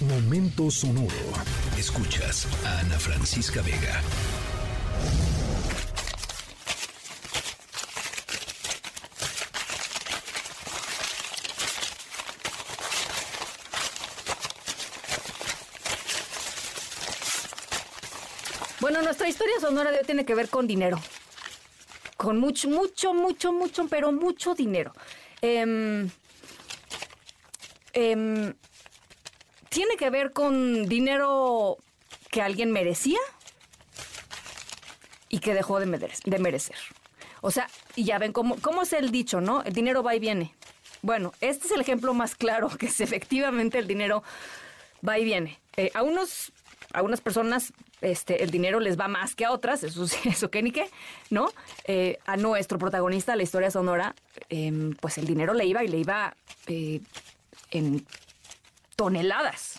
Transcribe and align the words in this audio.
Momento 0.00 0.70
sonoro. 0.70 1.08
Escuchas 1.78 2.46
a 2.66 2.80
Ana 2.80 2.98
Francisca 2.98 3.62
Vega. 3.62 4.02
Bueno, 18.80 19.00
nuestra 19.00 19.30
historia 19.30 19.58
sonora 19.60 19.90
de 19.90 20.00
hoy 20.00 20.04
tiene 20.04 20.26
que 20.26 20.34
ver 20.34 20.50
con 20.50 20.66
dinero. 20.66 21.00
Con 22.18 22.38
mucho, 22.38 22.68
mucho, 22.68 23.14
mucho, 23.14 23.50
mucho, 23.50 23.88
pero 23.88 24.12
mucho 24.12 24.54
dinero. 24.54 24.92
Em, 25.40 26.10
em, 27.94 28.52
tiene 29.76 29.98
que 29.98 30.08
ver 30.08 30.32
con 30.32 30.88
dinero 30.88 31.76
que 32.30 32.40
alguien 32.40 32.72
merecía 32.72 33.18
y 35.28 35.40
que 35.40 35.52
dejó 35.52 35.78
de, 35.80 36.10
de 36.24 36.38
merecer. 36.38 36.76
O 37.42 37.50
sea, 37.50 37.68
y 37.94 38.04
ya 38.04 38.18
ven 38.18 38.32
cómo, 38.32 38.56
cómo 38.62 38.80
es 38.80 38.94
el 38.94 39.10
dicho, 39.10 39.42
¿no? 39.42 39.62
El 39.64 39.74
dinero 39.74 40.02
va 40.02 40.14
y 40.14 40.18
viene. 40.18 40.54
Bueno, 41.02 41.34
este 41.42 41.66
es 41.66 41.72
el 41.72 41.82
ejemplo 41.82 42.14
más 42.14 42.36
claro 42.36 42.70
que 42.78 42.86
es 42.86 43.02
efectivamente 43.02 43.76
el 43.76 43.86
dinero 43.86 44.22
va 45.06 45.18
y 45.18 45.26
viene. 45.26 45.60
Eh, 45.76 45.90
a 45.92 46.02
unos 46.02 46.54
a 46.94 47.02
unas 47.02 47.20
personas 47.20 47.74
este, 48.00 48.42
el 48.42 48.50
dinero 48.50 48.80
les 48.80 48.98
va 48.98 49.08
más 49.08 49.34
que 49.34 49.44
a 49.44 49.52
otras, 49.52 49.82
eso 49.82 50.06
eso 50.24 50.50
que 50.50 50.62
ni 50.62 50.70
qué, 50.70 50.88
¿no? 51.28 51.52
Eh, 51.84 52.18
a 52.24 52.38
nuestro 52.38 52.78
protagonista 52.78 53.36
la 53.36 53.42
historia 53.42 53.70
sonora, 53.70 54.14
em, 54.48 54.94
pues 54.94 55.18
el 55.18 55.26
dinero 55.26 55.52
le 55.52 55.66
iba 55.66 55.84
y 55.84 55.88
le 55.88 55.98
iba 55.98 56.34
eh, 56.66 57.02
en 57.72 58.06
toneladas. 58.96 59.78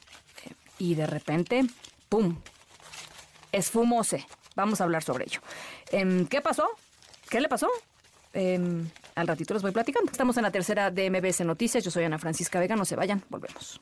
Y 0.79 0.95
de 0.95 1.07
repente, 1.07 1.65
¡pum! 2.07 2.37
Esfumose. 3.51 4.25
Vamos 4.55 4.79
a 4.79 4.83
hablar 4.83 5.03
sobre 5.03 5.25
ello. 5.25 5.41
Em, 5.91 6.27
¿Qué 6.27 6.41
pasó? 6.41 6.67
¿Qué 7.29 7.41
le 7.41 7.49
pasó? 7.49 7.69
Em, 8.33 8.87
al 9.15 9.27
ratito 9.27 9.53
les 9.53 9.63
voy 9.63 9.71
platicando. 9.71 10.11
Estamos 10.11 10.37
en 10.37 10.43
la 10.43 10.51
tercera 10.51 10.91
de 10.91 11.09
MBS 11.09 11.43
Noticias. 11.43 11.83
Yo 11.83 11.91
soy 11.91 12.03
Ana 12.03 12.19
Francisca 12.19 12.59
Vega. 12.59 12.75
No 12.75 12.85
se 12.85 12.95
vayan. 12.95 13.23
Volvemos. 13.29 13.81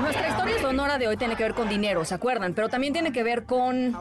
Nuestra 0.00 0.28
historia 0.28 0.60
sonora 0.60 0.98
de 0.98 1.08
hoy 1.08 1.16
tiene 1.16 1.36
que 1.36 1.42
ver 1.42 1.54
con 1.54 1.68
dinero, 1.68 2.04
¿se 2.04 2.14
acuerdan? 2.14 2.54
Pero 2.54 2.68
también 2.68 2.92
tiene 2.92 3.12
que 3.12 3.22
ver 3.22 3.44
con 3.44 3.96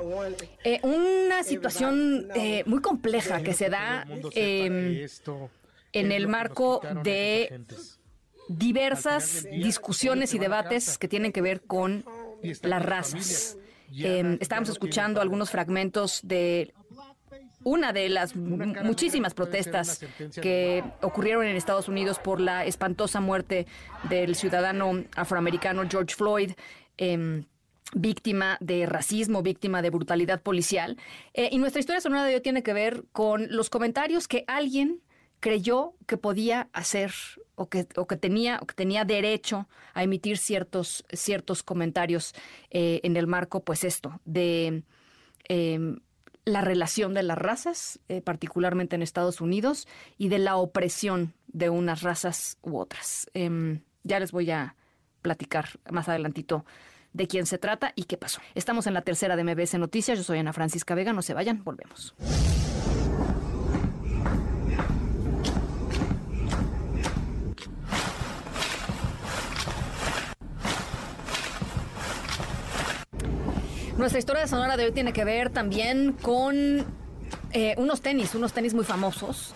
eh, 0.64 0.80
una 0.84 1.44
situación 1.44 2.28
eh, 2.36 2.64
muy 2.66 2.82
compleja 2.82 3.42
que 3.42 3.54
se 3.54 3.70
da 3.70 4.06
em, 4.32 5.08
en 5.94 6.12
el 6.12 6.28
marco 6.28 6.82
de 7.04 7.66
diversas 8.48 9.48
discusiones 9.52 10.34
y 10.34 10.40
debates 10.40 10.98
que 10.98 11.08
tienen 11.08 11.32
que 11.32 11.42
ver 11.42 11.62
con 11.62 12.06
las 12.62 12.86
razas. 12.86 13.58
Em, 13.98 14.38
estábamos 14.42 14.70
escuchando 14.70 15.22
algunos 15.22 15.50
fragmentos 15.50 16.20
de 16.24 16.74
una 17.66 17.92
de 17.92 18.10
las 18.10 18.36
muchísimas 18.36 19.34
protestas 19.34 20.00
que 20.42 20.84
ocurrieron 21.02 21.46
en 21.46 21.56
Estados 21.56 21.90
Unidos 21.90 22.20
por 22.20 22.40
la 22.40 22.64
espantosa 22.64 23.20
muerte 23.20 23.66
del 24.08 24.36
ciudadano 24.36 25.04
afroamericano 25.16 25.84
George 25.90 26.16
Floyd. 26.16 26.52
Em, 26.98 27.46
víctima 27.94 28.58
de 28.62 28.86
racismo, 28.86 29.42
víctima 29.42 29.82
de 29.82 29.90
brutalidad 29.90 30.42
policial. 30.42 30.98
Eh, 31.34 31.50
y 31.52 31.58
nuestra 31.60 31.80
historia 31.80 32.02
sonora 32.02 32.26
de 32.26 32.36
hoy 32.36 32.42
tiene 32.42 32.64
que 32.64 32.74
ver 32.74 33.06
con 33.12 33.48
los 33.50 33.70
comentarios 33.70 34.28
que 34.28 34.44
alguien 34.48 35.02
creyó 35.40 35.94
que 36.08 36.18
podía 36.18 36.70
hacer 36.74 37.14
o 37.56 37.70
que, 37.70 37.88
o 37.96 38.08
que, 38.08 38.18
tenía, 38.18 38.60
o 38.62 38.66
que 38.66 38.76
tenía 38.76 39.06
derecho 39.06 39.68
a 39.94 40.04
emitir 40.04 40.38
ciertos, 40.38 41.06
ciertos 41.14 41.64
comentarios 41.64 42.34
eh, 42.70 43.00
en 43.04 43.16
el 43.16 43.28
marco, 43.28 43.64
pues 43.64 43.84
esto, 43.84 44.20
de 44.26 44.84
em, 45.48 46.00
la 46.46 46.62
relación 46.62 47.14
de 47.14 47.24
las 47.24 47.38
razas, 47.38 48.00
eh, 48.08 48.22
particularmente 48.22 48.96
en 48.96 49.02
Estados 49.02 49.42
Unidos, 49.42 49.88
y 50.18 50.30
de 50.30 50.40
la 50.40 50.58
opresión 50.58 51.34
de 51.48 51.70
unas 51.70 52.02
razas 52.04 52.58
u 52.62 52.78
otras. 52.78 53.30
Em, 53.34 53.82
ya 54.04 54.20
les 54.20 54.32
voy 54.32 54.52
a 54.52 54.76
platicar 55.22 55.80
más 55.90 56.08
adelantito 56.08 56.66
de 57.14 57.28
quién 57.28 57.46
se 57.46 57.58
trata 57.58 57.94
y 57.96 58.04
qué 58.04 58.18
pasó. 58.18 58.42
Estamos 58.54 58.88
en 58.88 58.94
la 58.94 59.02
tercera 59.02 59.36
de 59.36 59.44
MBS 59.44 59.80
Noticias. 59.80 60.18
Yo 60.18 60.24
soy 60.24 60.40
Ana 60.40 60.54
Francisca 60.54 60.94
Vega. 60.96 61.14
No 61.14 61.22
se 61.22 61.34
vayan, 61.34 61.64
volvemos. 61.64 62.14
Nuestra 73.98 74.20
historia 74.20 74.42
de 74.42 74.50
Sonora 74.50 74.76
de 74.76 74.84
hoy 74.84 74.92
tiene 74.92 75.14
que 75.14 75.24
ver 75.24 75.50
también 75.52 76.12
con 76.12 76.86
eh, 77.54 77.76
unos 77.78 78.02
tenis, 78.02 78.36
unos 78.36 78.52
tenis 78.52 78.74
muy 78.74 78.84
famosos. 78.84 79.54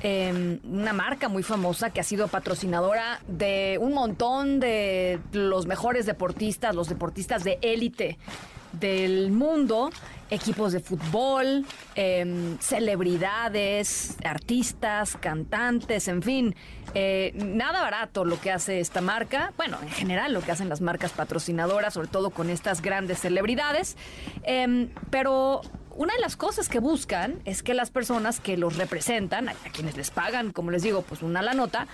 Em, 0.00 0.58
una 0.64 0.92
marca 0.92 1.28
muy 1.28 1.44
famosa 1.44 1.90
que 1.90 2.00
ha 2.00 2.04
sido 2.04 2.26
patrocinadora 2.26 3.20
de 3.28 3.78
un 3.80 3.94
montón 3.94 4.58
de 4.58 5.20
los 5.32 5.66
mejores 5.66 6.04
deportistas, 6.04 6.74
los 6.74 6.88
deportistas 6.88 7.44
de 7.44 7.58
élite 7.62 8.18
del 8.78 9.30
mundo, 9.30 9.90
equipos 10.30 10.72
de 10.72 10.80
fútbol, 10.80 11.64
em, 11.94 12.58
celebridades, 12.58 14.16
artistas, 14.24 15.16
cantantes, 15.20 16.08
en 16.08 16.22
fin, 16.22 16.54
eh, 16.94 17.32
nada 17.34 17.82
barato 17.82 18.24
lo 18.24 18.40
que 18.40 18.50
hace 18.50 18.80
esta 18.80 19.00
marca, 19.00 19.52
bueno, 19.56 19.78
en 19.82 19.90
general 19.90 20.32
lo 20.32 20.40
que 20.40 20.52
hacen 20.52 20.68
las 20.68 20.80
marcas 20.80 21.12
patrocinadoras, 21.12 21.94
sobre 21.94 22.08
todo 22.08 22.30
con 22.30 22.50
estas 22.50 22.82
grandes 22.82 23.20
celebridades, 23.20 23.96
em, 24.42 24.90
pero 25.10 25.60
una 25.94 26.14
de 26.14 26.20
las 26.20 26.36
cosas 26.36 26.68
que 26.68 26.78
buscan 26.78 27.40
es 27.44 27.62
que 27.62 27.74
las 27.74 27.90
personas 27.90 28.40
que 28.40 28.56
los 28.56 28.76
representan, 28.76 29.48
a, 29.48 29.54
quienes 29.72 29.96
les 29.96 30.10
pagan, 30.10 30.52
como 30.52 30.70
les 30.70 30.82
digo, 30.82 31.02
pues 31.02 31.22
una 31.22 31.40
la 31.42 31.54
nota, 31.54 31.86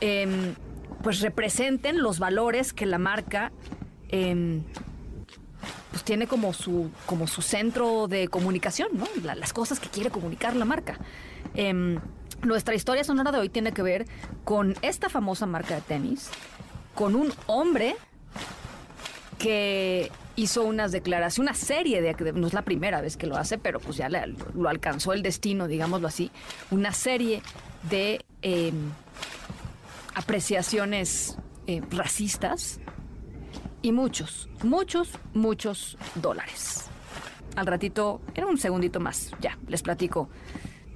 em, 0.00 0.54
pues 1.02 1.20
representen 1.20 2.02
los 2.02 2.18
valores 2.18 2.72
que 2.72 2.86
la 2.86 2.98
marca 2.98 3.52
pues 6.02 6.04
tiene 6.04 6.26
como 6.26 6.52
su, 6.52 6.90
como 7.06 7.28
su 7.28 7.42
centro 7.42 8.08
de 8.08 8.26
comunicación, 8.26 8.88
¿no? 8.92 9.06
las 9.22 9.52
cosas 9.52 9.78
que 9.78 9.88
quiere 9.88 10.10
comunicar 10.10 10.56
la 10.56 10.64
marca. 10.64 10.98
Em, 11.54 12.00
nuestra 12.42 12.74
historia 12.74 13.04
sonora 13.04 13.30
de 13.30 13.38
hoy 13.38 13.48
tiene 13.48 13.72
que 13.72 13.82
ver 13.82 14.06
con 14.42 14.74
esta 14.82 15.08
famosa 15.08 15.46
marca 15.46 15.76
de 15.76 15.80
tenis, 15.82 16.28
con 16.96 17.14
un 17.14 17.32
hombre 17.46 17.94
que 19.38 20.10
hizo 20.34 20.64
unas 20.64 20.90
declaraciones, 20.90 21.38
una 21.38 21.54
serie 21.54 22.02
de, 22.02 22.32
no 22.32 22.48
es 22.48 22.52
la 22.52 22.62
primera 22.62 23.00
vez 23.00 23.16
que 23.16 23.28
lo 23.28 23.36
hace, 23.36 23.58
pero 23.58 23.78
pues 23.78 23.96
ya 23.96 24.08
lo 24.08 24.68
alcanzó 24.68 25.12
el 25.12 25.22
destino, 25.22 25.68
digámoslo 25.68 26.08
así, 26.08 26.32
una 26.72 26.92
serie 26.92 27.42
de 27.88 28.24
em, 28.42 28.90
apreciaciones 30.14 31.38
eh, 31.68 31.80
racistas 31.90 32.80
y 33.82 33.92
muchos, 33.92 34.48
muchos, 34.62 35.18
muchos 35.34 35.98
dólares. 36.14 36.88
Al 37.56 37.66
ratito, 37.66 38.20
en 38.34 38.44
un 38.44 38.56
segundito 38.56 39.00
más, 39.00 39.32
ya 39.40 39.58
les 39.68 39.82
platico 39.82 40.28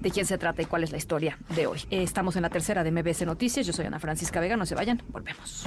de 0.01 0.11
quién 0.11 0.25
se 0.25 0.39
trata 0.39 0.63
y 0.63 0.65
cuál 0.67 0.85
es 0.85 0.93
la 0.93 0.97
historia 0.97 1.39
de 1.55 1.67
hoy. 1.67 1.81
Estamos 1.91 2.37
en 2.37 2.43
la 2.43 2.51
tercera 2.51 2.85
de 2.85 2.93
MBS 2.93 3.27
Noticias. 3.27 3.67
Yo 3.67 3.73
soy 3.73 3.87
Ana 3.87 3.99
Francisca 3.99 4.41
Vega. 4.41 4.57
No 4.57 4.65
se 4.65 4.75
vayan. 4.75 5.03
Volvemos. 5.09 5.67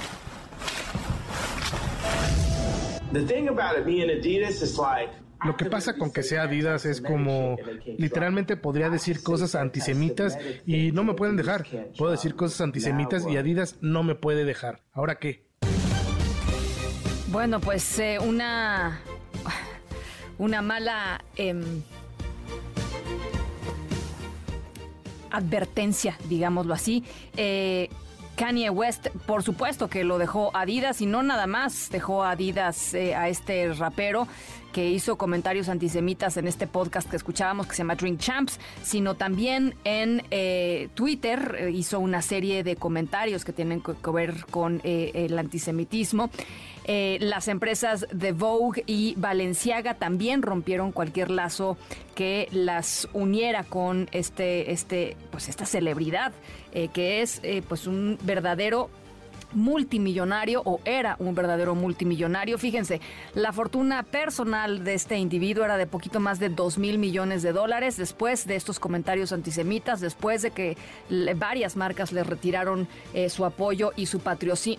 Lo 5.43 5.55
que 5.55 5.65
pasa 5.65 5.95
con 5.95 6.11
que 6.11 6.21
sea 6.21 6.43
Adidas 6.43 6.85
es 6.85 7.01
como 7.01 7.57
literalmente 7.97 8.57
podría 8.57 8.89
decir 8.89 9.23
cosas 9.23 9.55
antisemitas 9.55 10.37
y 10.65 10.91
no 10.91 11.03
me 11.03 11.13
pueden 11.13 11.37
dejar. 11.37 11.65
Puedo 11.97 12.11
decir 12.11 12.35
cosas 12.35 12.61
antisemitas 12.61 13.25
y 13.27 13.37
Adidas 13.37 13.77
no 13.81 14.03
me 14.03 14.15
puede 14.15 14.43
dejar. 14.43 14.83
¿Ahora 14.91 15.15
qué? 15.15 15.48
Bueno, 17.31 17.59
pues 17.59 17.99
eh, 17.99 18.17
una, 18.19 19.01
una 20.39 20.63
mala 20.63 21.23
em, 21.35 21.83
advertencia, 25.29 26.17
digámoslo 26.27 26.73
así. 26.73 27.03
Eh, 27.37 27.89
Kanye 28.35 28.71
West, 28.71 29.09
por 29.27 29.43
supuesto 29.43 29.89
que 29.89 30.03
lo 30.03 30.17
dejó 30.17 30.49
Adidas 30.55 31.01
y 31.01 31.05
no 31.05 31.21
nada 31.21 31.45
más 31.45 31.89
dejó 31.91 32.23
Adidas 32.23 32.95
eh, 32.95 33.13
a 33.13 33.29
este 33.29 33.73
rapero 33.73 34.27
que 34.71 34.89
hizo 34.89 35.17
comentarios 35.17 35.69
antisemitas 35.69 36.37
en 36.37 36.47
este 36.47 36.67
podcast 36.67 37.09
que 37.09 37.15
escuchábamos 37.15 37.67
que 37.67 37.73
se 37.73 37.79
llama 37.79 37.95
Drink 37.95 38.19
Champs, 38.19 38.59
sino 38.83 39.15
también 39.15 39.75
en 39.83 40.23
eh, 40.31 40.89
Twitter 40.93 41.55
eh, 41.59 41.71
hizo 41.71 41.99
una 41.99 42.21
serie 42.21 42.63
de 42.63 42.75
comentarios 42.75 43.45
que 43.45 43.53
tienen 43.53 43.81
que 43.81 44.11
ver 44.11 44.45
con 44.49 44.81
el 44.83 45.37
antisemitismo. 45.37 46.29
las 46.87 47.47
empresas 47.47 48.07
de 48.11 48.31
Vogue 48.31 48.83
y 48.87 49.13
Balenciaga 49.15 49.93
también 49.95 50.41
rompieron 50.41 50.91
cualquier 50.91 51.29
lazo 51.29 51.77
que 52.15 52.47
las 52.51 53.07
uniera 53.13 53.63
con 53.63 54.09
este, 54.11 54.71
este, 54.71 55.15
pues 55.31 55.49
esta 55.49 55.65
celebridad 55.65 56.31
que 56.93 57.21
es 57.21 57.41
pues 57.67 57.87
un 57.87 58.17
verdadero 58.23 58.89
multimillonario 59.53 60.61
o 60.65 60.79
era 60.85 61.15
un 61.19 61.35
verdadero 61.35 61.75
multimillonario. 61.75 62.57
Fíjense, 62.57 63.01
la 63.33 63.53
fortuna 63.53 64.03
personal 64.03 64.83
de 64.83 64.93
este 64.93 65.17
individuo 65.17 65.65
era 65.65 65.77
de 65.77 65.87
poquito 65.87 66.19
más 66.19 66.39
de 66.39 66.49
2 66.49 66.77
mil 66.77 66.97
millones 66.97 67.41
de 67.41 67.51
dólares 67.51 67.97
después 67.97 68.45
de 68.45 68.55
estos 68.55 68.79
comentarios 68.79 69.31
antisemitas, 69.31 69.99
después 70.01 70.41
de 70.41 70.51
que 70.51 70.77
varias 71.35 71.75
marcas 71.75 72.11
le 72.11 72.23
retiraron 72.23 72.87
eh, 73.13 73.29
su 73.29 73.45
apoyo 73.45 73.91
y 73.95 74.05
su, 74.05 74.21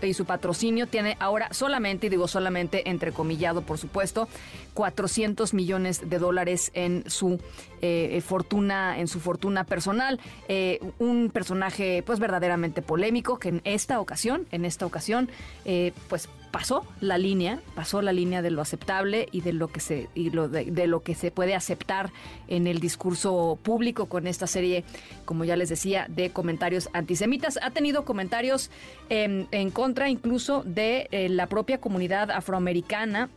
y 0.02 0.14
su 0.14 0.24
patrocinio. 0.24 0.86
Tiene 0.86 1.16
ahora 1.20 1.48
solamente, 1.52 2.06
y 2.06 2.10
digo 2.10 2.28
solamente 2.28 2.88
entrecomillado 2.88 3.62
por 3.62 3.78
supuesto, 3.78 4.28
400 4.74 5.54
millones 5.54 6.08
de 6.08 6.18
dólares 6.18 6.70
en 6.74 7.04
su 7.08 7.40
eh, 7.82 8.22
fortuna, 8.24 8.98
en 8.98 9.08
su 9.08 9.20
fortuna 9.20 9.64
personal. 9.64 10.20
Eh, 10.48 10.80
un 10.98 11.30
personaje 11.30 12.02
pues 12.04 12.18
verdaderamente 12.18 12.82
polémico 12.82 13.38
que 13.38 13.48
en 13.48 13.60
esta 13.64 14.00
ocasión, 14.00 14.46
en 14.50 14.59
esta 14.64 14.86
ocasión, 14.86 15.28
eh, 15.64 15.92
pues 16.08 16.28
pasó 16.50 16.84
la 17.00 17.16
línea, 17.16 17.60
pasó 17.74 18.02
la 18.02 18.12
línea 18.12 18.42
de 18.42 18.50
lo 18.50 18.60
aceptable 18.60 19.28
y 19.30 19.40
de 19.40 19.52
lo 19.52 19.68
que 19.68 19.78
se 19.80 20.08
y 20.14 20.30
lo 20.30 20.48
de, 20.48 20.86
lo 20.86 21.02
que 21.02 21.14
se 21.14 21.30
puede 21.30 21.54
aceptar 21.54 22.10
en 22.48 22.66
el 22.66 22.80
discurso 22.80 23.58
público 23.62 24.06
con 24.06 24.26
esta 24.26 24.46
serie, 24.46 24.84
como 25.24 25.44
ya 25.44 25.56
les 25.56 25.68
decía, 25.68 26.06
de 26.08 26.30
comentarios 26.30 26.88
antisemitas. 26.92 27.58
Ha 27.62 27.70
tenido 27.70 28.04
comentarios 28.04 28.70
en 29.08 29.70
contra 29.70 30.08
incluso 30.08 30.64
de 30.64 31.28
la 31.30 31.46
propia 31.46 31.78
comunidad 31.80 32.32
afroamericana 32.32 33.28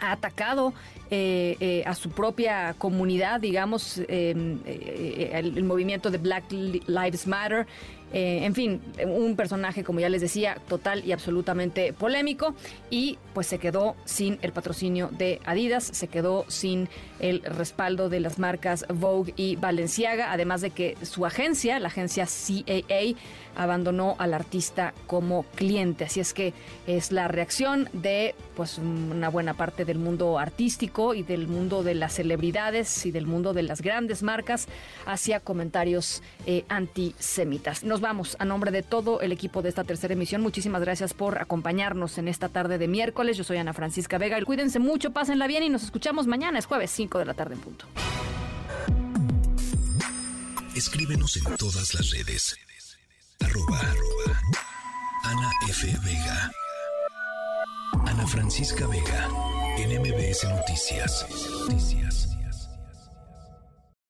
ha 0.00 0.12
atacado 0.12 0.74
eh, 1.10 1.56
eh, 1.60 1.82
a 1.86 1.94
su 1.94 2.10
propia 2.10 2.74
comunidad, 2.78 3.40
digamos, 3.40 3.98
em, 4.08 4.58
eh, 4.64 5.30
el, 5.34 5.62
movimiento 5.64 6.10
de 6.10 6.18
Black 6.18 6.50
Lives 6.50 7.26
Matter. 7.26 7.66
En 8.16 8.54
fin, 8.54 8.80
un 9.04 9.34
personaje, 9.34 9.82
como 9.82 9.98
ya 9.98 10.08
les 10.08 10.20
decía, 10.20 10.58
total 10.68 11.04
y 11.04 11.10
absolutamente 11.10 11.92
polémico 11.92 12.54
y 12.88 13.18
pues 13.32 13.48
se 13.48 13.58
quedó 13.58 13.96
sin 14.04 14.38
el 14.42 14.52
patrocinio 14.52 15.10
de 15.12 15.40
Adidas, 15.44 15.84
se 15.84 16.06
quedó 16.06 16.44
sin 16.48 16.88
el 17.18 17.42
respaldo 17.42 18.08
de 18.08 18.20
las 18.20 18.38
marcas 18.38 18.86
Vogue 18.88 19.34
y 19.36 19.56
Balenciaga, 19.56 20.32
además 20.32 20.60
de 20.60 20.70
que 20.70 20.96
su 21.02 21.26
agencia, 21.26 21.80
la 21.80 21.88
agencia 21.88 22.26
CAA, 22.26 23.16
abandonó 23.56 24.16
al 24.18 24.34
artista 24.34 24.94
como 25.06 25.44
cliente. 25.54 26.04
Así 26.04 26.20
es 26.20 26.34
que 26.34 26.52
es 26.86 27.12
la 27.12 27.28
reacción 27.28 27.88
de 27.92 28.34
pues 28.56 28.78
una 28.78 29.28
buena 29.28 29.54
parte 29.54 29.84
del 29.84 29.98
mundo 29.98 30.38
artístico 30.38 31.14
y 31.14 31.22
del 31.22 31.48
mundo 31.48 31.82
de 31.82 31.94
las 31.94 32.14
celebridades 32.14 33.06
y 33.06 33.10
del 33.10 33.26
mundo 33.26 33.52
de 33.52 33.62
las 33.62 33.80
grandes 33.80 34.22
marcas 34.22 34.68
hacia 35.06 35.40
comentarios 35.40 36.22
eh, 36.46 36.64
antisemitas. 36.68 37.84
Nos 37.84 38.00
vamos 38.04 38.36
a 38.38 38.44
nombre 38.44 38.70
de 38.70 38.82
todo 38.82 39.22
el 39.22 39.32
equipo 39.32 39.62
de 39.62 39.70
esta 39.70 39.82
tercera 39.82 40.12
emisión. 40.12 40.42
Muchísimas 40.42 40.82
gracias 40.82 41.14
por 41.14 41.40
acompañarnos 41.40 42.18
en 42.18 42.28
esta 42.28 42.50
tarde 42.50 42.76
de 42.76 42.86
miércoles. 42.86 43.38
Yo 43.38 43.44
soy 43.44 43.56
Ana 43.56 43.72
Francisca 43.72 44.18
Vega. 44.18 44.38
Cuídense 44.44 44.78
mucho, 44.78 45.10
pásenla 45.12 45.46
bien 45.46 45.62
y 45.62 45.70
nos 45.70 45.82
escuchamos 45.84 46.26
mañana. 46.26 46.58
Es 46.58 46.66
jueves 46.66 46.90
5 46.90 47.18
de 47.18 47.24
la 47.24 47.32
tarde 47.32 47.54
en 47.54 47.60
punto. 47.60 47.86
Escríbenos 50.76 51.34
en 51.38 51.44
todas 51.56 51.94
las 51.94 52.10
redes 52.10 52.56
Arroba, 53.40 53.80
Ana 55.24 55.50
F. 55.68 55.86
Vega. 56.04 56.50
Ana 58.06 58.26
Francisca 58.26 58.86
Vega. 58.86 59.28
En 59.78 59.90
Noticias. 59.92 61.26
Noticias. 61.62 62.33